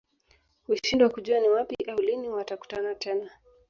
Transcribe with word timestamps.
Hushindwa 0.67 1.09
kujua 1.09 1.39
ni 1.39 1.49
wapi 1.49 1.85
au 1.91 1.97
lini 2.01 2.29
watakutana 2.29 2.95
tena 2.95 3.29